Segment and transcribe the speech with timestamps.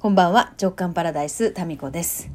[0.00, 2.30] こんばんは、直感パラダイス、タミコです。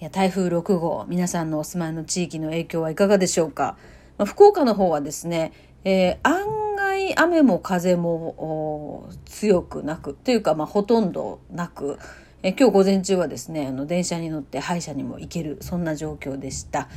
[0.00, 3.76] いや、台風6号、皆さんのお住まいの地域の影響はいかがでしょうか？
[4.18, 5.52] まあ、福岡の方はですね、
[5.84, 12.00] えー、案外雨も風も強くなく、というか、まあ、ほとんどなく、
[12.42, 16.88] えー、今日午前中はですね、あの、電車に乗って歯医者にも行ける、そんな状況でした。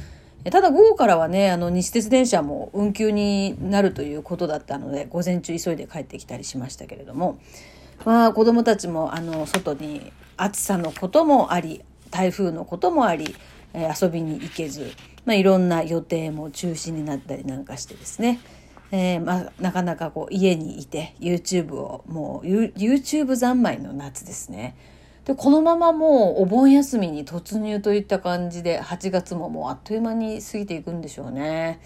[0.50, 7.38] ただ午後からはね、あの、西鉄電車も運休になるということだったので、午前中急いで帰ってきたりしましたけれども、
[8.06, 13.36] まあ子供たちもあの外に暑さのこともあり台風のこともあり、
[13.74, 14.92] えー、遊びに行けず、
[15.26, 18.40] まあ、いろんな予定も中止になったりなんかしてですね、
[18.92, 24.76] えー、まあ、なかなかこう家にいて YouTube をもう YouTube 三昧の夏ですね。
[25.26, 31.82] でこのままもうお盆休みに突入といった感じで8月ももうあっという間に過ぎていくんでしょうね。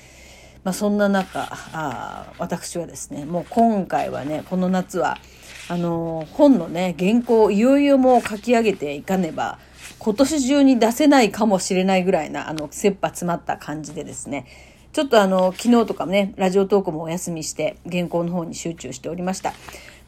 [0.64, 5.18] まあ、そんな中あ私はですねもう今回はねこの夏は
[5.72, 9.58] あの本のね原稿をいよいよもう書き上げていかねば
[10.00, 14.48] 今年中に出せないかもしれないぐらいなあの切羽詰まった感じでですね
[14.92, 19.54] ちょっとあの昨日とかねラジオトークもお休みして原稿の方に集中しておりました。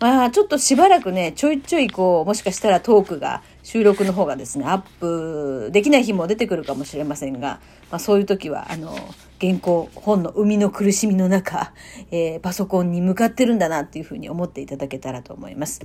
[0.02, 8.95] まあちょっとしばらくねちょいちょいこうもしかしたらトークが収録の方がですねアップできない日も出てくるかもしれませんが、まあ、そういう時はあの
[9.42, 11.73] 原稿、本の生みの苦しみの中、
[12.11, 15.81] えー、パソコンに向かってるんだなっていうふうに思っていただけたらと思います。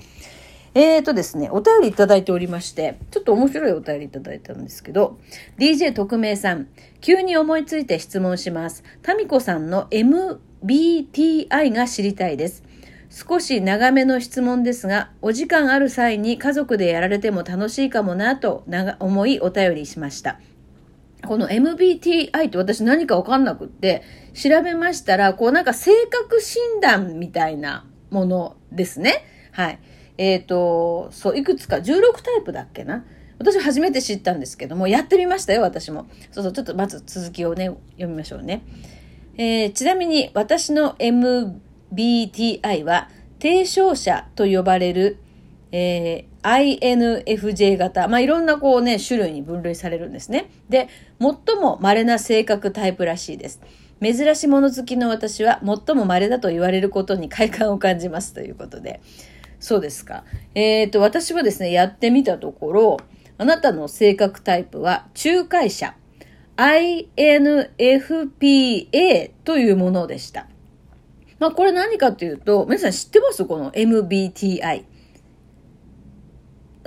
[0.75, 5.19] えーとですね、お便りいただいておりまして、ちょっと面白いお便りいただいたんですけど、
[5.59, 6.69] DJ 特命さん、
[7.01, 8.85] 急に思いついて質問します。
[9.03, 12.63] タミコさんの MBTI が知りたいです。
[13.19, 18.65] 少し長めの質問ですが、お時間ある際に家族でやられても楽しいかもなと
[19.01, 20.39] 思いお便りしました。
[21.27, 29.25] この MBTI って私何かわかんなくって、調べましたら、こうなんか性格診断みたいなものですね。
[29.51, 29.81] はい。
[30.17, 33.05] えっ、ー、と、そう、いくつか、16タイプだっけな。
[33.41, 36.07] 私初めて知ったんですけども、やってみましたよ、私も。
[36.31, 38.63] そうそう、ちょっとまず続きをね、読みましょうね。
[39.37, 43.09] えー、ちなみに私の MBTI BTI は、
[43.41, 45.19] 提唱者と呼ばれる、
[45.71, 48.09] えー、INFJ 型。
[48.09, 50.51] まあ、いろんなこうね、種類に分類されるんですね。
[50.69, 50.89] で、
[51.21, 53.61] 最も稀な性格タイプらしいです。
[54.03, 59.01] 珍しいもの好きの私は最も稀だと言われることに快感を感じますということで。
[59.61, 60.25] そうですか。
[60.55, 62.97] えっ、ー、と、私はですね、やってみたところ、
[63.39, 65.95] あなたの性格タイプは仲介者。
[66.57, 67.71] INFPA
[69.45, 70.49] というものでした。
[71.39, 73.45] まあこれ何かというと、皆さん知ってます？
[73.45, 74.85] この MBTI。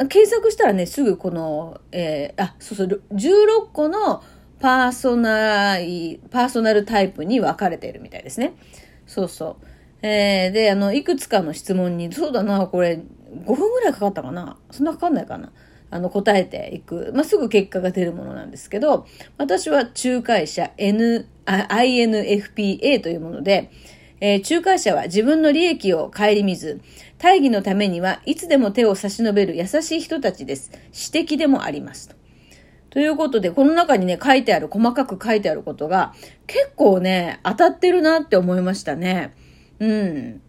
[0.10, 4.24] 検索したらね、すぐこの、えー、あ、そうそう、16個の
[4.60, 8.54] パーソナル、パーソナルタイプに分かれているみたいですね。
[9.06, 9.66] そうそう。
[10.02, 13.00] えー、で、あの、いくつかの質問に、そうだな、これ、
[13.46, 14.58] 5分ぐらいかかったかな？
[14.72, 15.52] そんなかかんないかな？
[15.92, 17.12] あの、答えていく。
[17.14, 19.06] まあ、すぐ結果が出るものなんですけど、
[19.38, 23.70] 私は仲介者 N、INFPA というもので、
[24.22, 26.80] えー、仲介者は自分の利益を顧みず、
[27.18, 30.72] 大義のためにはいつでも手を差し伸べる優しい人たちです。
[30.92, 32.16] 私的でもありますと。
[32.92, 36.14] ということで、この中にね、書いてある、細かく書いてあることが、
[36.46, 39.34] 結構ね、当たってるなって思いましたね。
[39.80, 40.42] うん。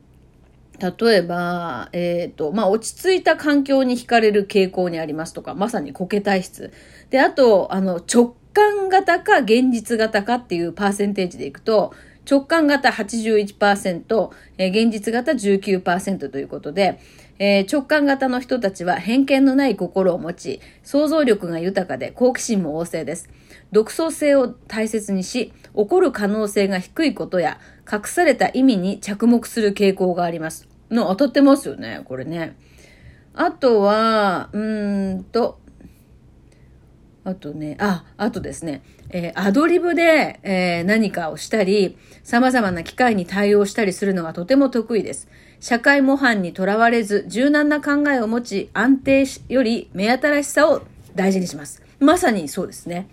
[0.80, 6.72] 例えば、えっ、ー、と、まあ、落ち着いた環境に惹かれる傾向にありますとか、まさにコケ体質。
[7.10, 11.94] で、あと、あの、直感型か現実型かっていうパーセンテージでいくと、
[12.28, 17.00] 直感型81%、えー、現実型19%ということで、
[17.38, 23.28] えー、直感型の人たちは偏見のない心を持ち、想像力が豊かで好奇心も旺盛です。
[23.72, 27.58] 独創性を大切にし、起こる可能性が低いことや、
[27.90, 30.68] 隠された意味に着目する傾向があります。
[30.90, 32.56] の当たってますよね、これね。
[33.34, 35.58] あとは、うーんと、
[37.24, 45.28] あとね、あ、あとですね、えー、アドリブで、えー、何かをしたり、様々な機会に対応したりするのがとても得意です。
[45.60, 50.82] 社会模範にとらわれず、柔軟な考えを持ち、安定しより目新しさを
[51.14, 51.82] 大事にします。
[52.00, 53.08] まさにそうですね。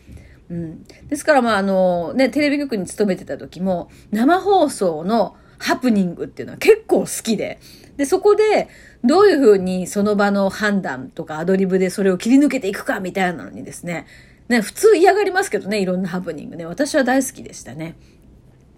[0.49, 0.83] うん。
[1.07, 7.59] ですから、まあ、あの、ね、テレビ局に勤めてた時も、生放送のハプニングっていうのは結構好きで、
[7.97, 8.69] で、そこで、
[9.03, 14.07] どういうふうにその場の判断とかアドリブでそれを切り抜けていくかみたいなのにですね、
[14.49, 16.65] ね、普通嫌がりますけどね、いろんなハプニングね。
[16.65, 17.95] 私は大好きでしたね。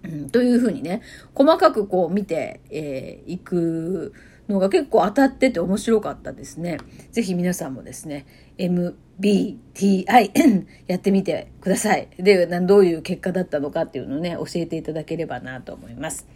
[0.04, 1.02] うん、というふうにね、
[1.34, 4.14] 細かくこう見てい、えー、く
[4.50, 6.78] のが結構当たってて面白かったですね。
[7.12, 8.26] ぜひ皆さんもですね、
[8.58, 10.32] MBTI
[10.88, 12.10] やってみてください。
[12.18, 16.28] で、どういう結果だったのかっていうのをね、教えていただければなと思います。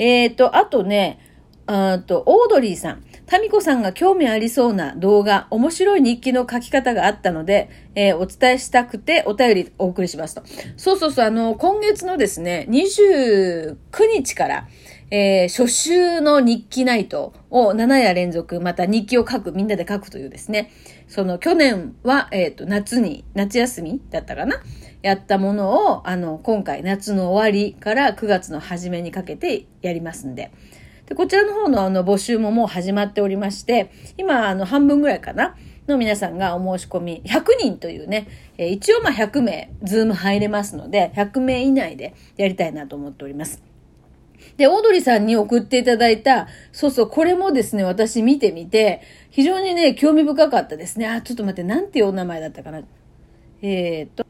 [0.00, 1.18] えっ、ー、と、あとね、
[1.66, 3.04] あと、オードリーさん。
[3.26, 10.42] タミコさんが興味ありそうな動画、面白い日記の書き方があったので、えー、お伝えしたくてお便りお送りしますと。
[10.76, 13.76] そうそうそう、あの、今月のですね、29
[14.12, 14.68] 日から、
[15.12, 20.70] えー、初週の日記ナイトを7夜連続、また日記を書く、みんなで書くというですね、
[21.08, 24.62] その去年は、えっ、ー、と、夏に、夏休みだったかな
[25.02, 30.52] やったものを、あの、今回夏の終わりから9月の初めにかけてやりますんで。
[31.06, 35.56] で、こちらの方のあの募集ももう始まっておりまして、今、あの、半分ぐらいかな
[35.88, 38.28] の皆さんがお申し込み、100人というね、
[38.58, 43.69] えー、一応まあ100名、ズーム入れますので、100名以内でやりたいなと思っております。
[44.56, 51.06] で、オードリーさんに送っていただいた、そうそう、これもですね、私見てみて、非常にね、興味深かったですね。
[51.06, 52.82] あ、ちょっと待って、なんていうお名前だったかな。
[53.62, 54.26] えっ、と、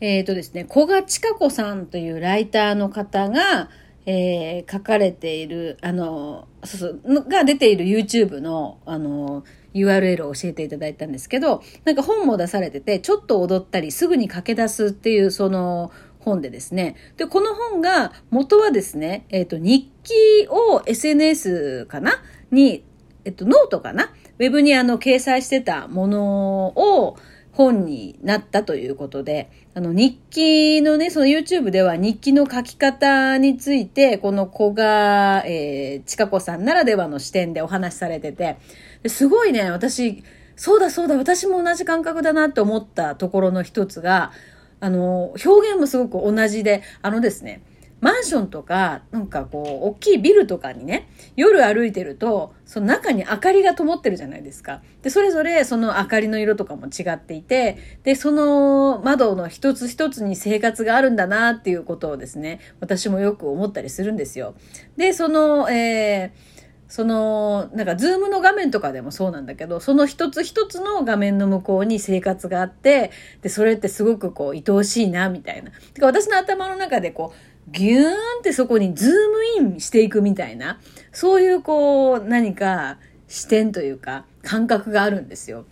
[0.00, 3.70] えっ、とですね、小賀千佳子さんというライターの方が、
[4.06, 9.44] えー、書かれている、あの、そうそう、が出ている YouTube の、あの、
[9.74, 15.90] URL を教えていただいたんですけど、なんか本も出されてて、ちょっと踊ったり、すぐに駆け出すっていう、その、
[16.26, 16.96] 本でですね。
[17.16, 20.14] で、この本が、元はですね、えっ、ー、と、日記
[20.50, 22.20] を SNS かな？
[22.50, 22.84] に、
[23.24, 24.12] えっ、と、ノートかな？
[24.38, 27.16] ウェブにあの、掲載してたものを、
[27.52, 38.58] 本になったということで、あの日記のね、その YouTube では日記の書き方について、この子が、えー、ちかこさんならではの視点でお話しされてて、
[39.06, 40.22] すごいね、私、
[40.54, 44.32] そうだそうだ、私も同じ感覚だなって思ったところの一つが、
[44.80, 47.62] あの、表現もすごく同じで、あのですね、
[48.00, 54.82] マンションとか、なんかこう、大きいビルとかにね、夜歩いてると、その中に明かりが灯ってるじゃないですか。
[55.02, 64.54] で、それぞれその明かりの色とかも違っていて、で、その窓の一つ一つに生活があるんだなっていうことをですね、私もよく思ったりするんですよ。
[64.98, 66.55] で、その、えー
[66.88, 73.10] その、なんか、ズームの画面とかでもそうなんだけど、その一つ一つの画面の向こうに生活があって、
[73.42, 75.72] で、それってすごくこう、愛おしいな、みたいな。
[75.94, 80.80] てか、私の頭の中でこう、ギューンってそこにズームインしていくみたいな、
[81.12, 85.64] そういうこう、何か視点というか、感覚があるんですよ。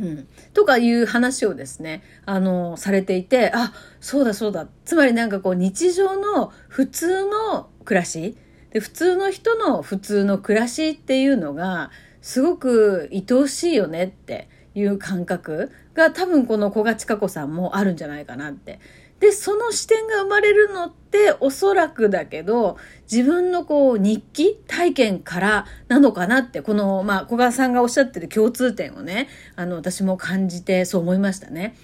[0.00, 0.28] うん。
[0.54, 4.66] とかいう話をですね、あの、されていて、あ、そうだそうだ。
[4.86, 8.36] つまりなんかこう、日常の普通の暮らし、
[8.72, 11.90] で、普通の人の普通の暮らしっていうのが、
[12.20, 18.80] すごく愛おしいよねっていう感覚が多分この小賀千佳子さんもあるんじゃないかなって。
[19.20, 22.76] で、その視点が生まれるのっておそらくだけど、
[23.10, 31.76] 自分のこう日記体験からなのかなって、この、まあ、小川さんがおっしゃってる共通点をね、あの、私も感じてそう思いましたね。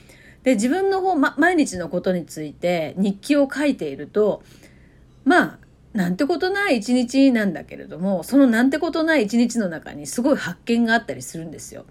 [0.43, 4.43] で、自分の方、ま、毎日のことについて日記を書いていると、
[5.25, 5.59] まあ、
[5.93, 11.87] なんてことない一日なんだけれども、そのなんてことない一日の中にすごい発見があったりするんですよ。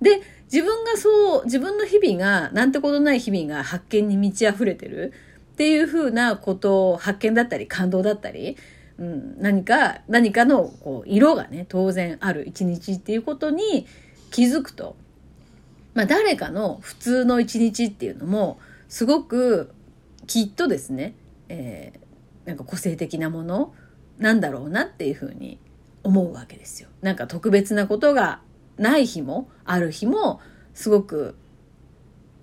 [0.00, 5.12] で、自分がそう、自分の日々が、なんてことない日々が発見に満ち溢れてる
[5.52, 8.56] っていうふうなことを発見だったり感動だったり、
[8.98, 13.86] うん、何か、何かのこう色がね、当然ある一日っていうことに
[14.30, 14.96] 気づくと、
[15.94, 18.58] まあ誰かの普通の一日っていうのも、
[18.88, 19.70] すごく
[20.26, 21.14] きっとですね、
[21.48, 22.03] えー
[22.44, 23.74] なんか個性的なもの
[24.18, 25.58] なんだろうなっていうふうに
[26.02, 26.88] 思うわけですよ。
[27.00, 28.40] なんか特別なことが
[28.76, 30.40] ない日もある日も
[30.74, 31.36] すごく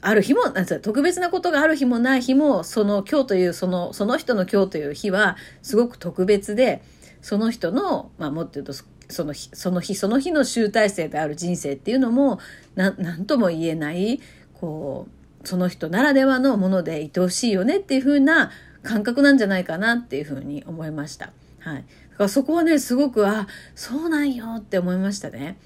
[0.02, 0.42] ある日も、
[0.82, 6.82] 特別なことがある日もない日も、その今日という、その、その人の今日という日は、すごく特別で、
[7.22, 12.40] その人の、まあもっと言うと、その日、その日、その日の集大成である人生っていうのも、
[12.74, 14.20] なんとも言えない、
[14.60, 15.06] こ
[15.44, 18.52] う、その人ならではのもので愛おしいよねっていうふうな
[18.84, 21.32] 感覚なんじゃないかなっていうふうに思いました。
[21.60, 21.86] はい。
[22.12, 25.58] だからそこはね、すごく、あ、そうなんよって思いましたね。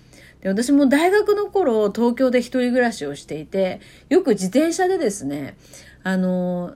[0.41, 3.79] で私も大学の頃、東京で一人暮らしをしていて、
[4.09, 5.57] よく自転車でですね、
[6.03, 6.75] あの、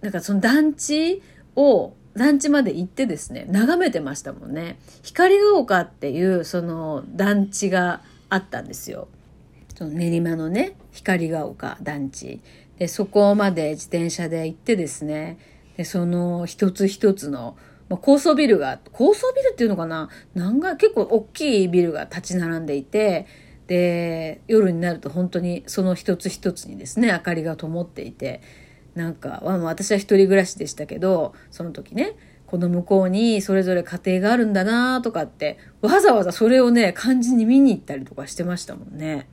[0.00, 1.22] なんかその団地
[1.56, 4.78] を、団地まで行ってですね、眺めてましたもんね。
[5.02, 9.08] 光が丘っていうその団地があったんですよ。
[9.74, 12.40] その練馬のね、光が丘団地。
[12.78, 15.38] で、そこまで自転車で行ってですね、
[15.76, 17.56] で、その一つ一つの、
[17.88, 20.08] まあ、高層ビルが、高層ビルっていうのかな？
[20.34, 23.26] 何階、結構大きいビルが立ち並んでいて、
[23.66, 28.40] で、夜になると本当にその一つ一つにですね、明かりが灯っていて、
[28.94, 39.26] なんか、私は一人暮らしでしたけど、その時ね、この向こうにそれぞれ家庭があるんだなとかって、わざわざそれをね、感じに見に行ったりとかしてましたもんね。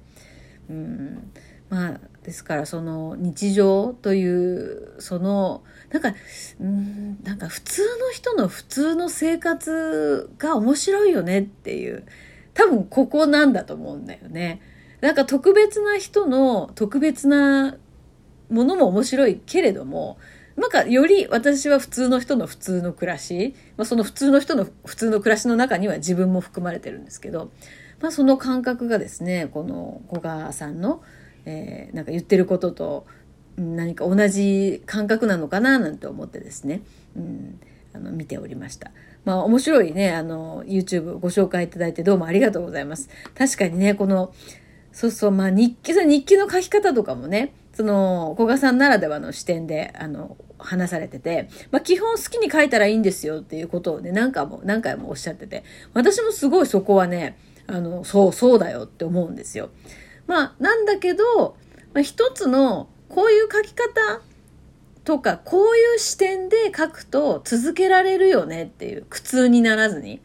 [0.70, 1.32] うん。
[1.70, 6.14] まあ、ですからその日常というそのなんか
[6.62, 12.06] うんなんか普通の人の普通の生活が面白いよねっていう
[12.54, 14.62] 多分ここなんだと思うんだよね。
[15.02, 17.78] なんか特別な人の特別な
[18.52, 20.20] ものも面白いけれども
[20.56, 27.50] なんかより私は普通の人の普通の暮らし、まあ、その普通の人の普通の暮らしの中には自分も含まれてるんですけど、
[28.02, 31.02] まあ、その感覚がですねこの古賀さんの、
[31.50, 33.06] えー、なんか言ってることと
[33.58, 36.82] 何か同じ感覚なのかななんて思ってですね、
[37.16, 37.60] うん、
[37.94, 38.92] あの見ておりました。
[39.26, 43.10] まあ面白いね、あの YouTube ご紹介いただいてどうもありがとうございます。
[43.38, 44.34] 確かにね、この、
[44.92, 55.64] そうそう、まあ日記、日記の書き方とかもね、その、古賀さんならではの視点で、あの、話されてて、まあ、基本好きに書いたらいいんですよっていうことをね、何回も、何回もおっしゃってて、
[55.94, 57.38] 私もすごいそこはね、
[57.68, 59.70] あの、そう、そうだよって思うんですよ。
[60.30, 61.58] まあ、なんだけど、
[61.92, 64.22] まあ、一つの、こういう書き方
[65.04, 70.22] とか、こういう視点で書くと続けられるよねっていう、苦痛にならずに。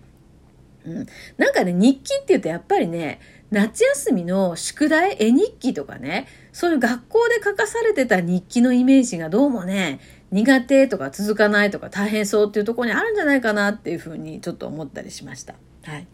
[0.84, 1.06] うん。
[1.38, 3.18] なんかね、日記って言うとやっぱりね、
[3.50, 15.54] 夏休みの宿題、絵日記とかね、そういう学校で書かされてた日記のイメージがどうもね、苦手とか続かないとか大変そうっていうところにあるんじゃないかなっていうふうにちょっと思ったりしました。
[15.84, 16.06] はい。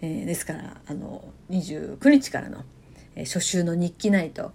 [0.00, 2.62] えー、ですから、あの、29日からの、
[3.16, 4.52] え、初秋の日記ナイト。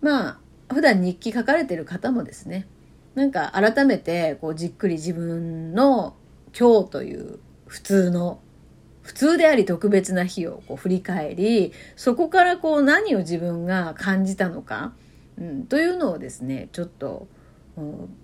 [0.00, 0.38] まあ、
[0.72, 2.66] 普段日記書かれてる方もですね、
[3.18, 6.14] なんか改めてこうじっくり自分の
[6.58, 8.40] 今日という普通の
[9.02, 14.92] 普通であり特別な日をこう振り返りそこからこう何を自分が感じたのか、
[15.36, 17.26] うん、というのをですねちょっと、
[17.76, 18.16] うん、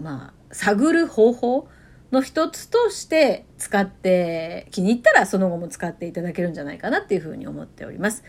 [0.00, 1.68] まあ探る方法
[2.12, 8.22] の一つとして使って気に入ったらその後も使っていただけるんじゃないかなっていうふうに思っております。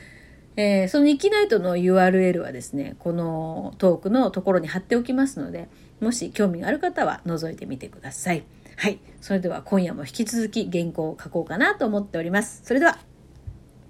[0.55, 5.69] えー、その日記ナイトの URL はですねこのトークのところに貼っておきますので
[6.01, 8.43] もし興味がある方は覗いてみてください。
[8.77, 8.99] はい。
[9.19, 12.61] それでは今夜も引き続き原稿を書こうかなと思っております。
[12.63, 13.08] それでは。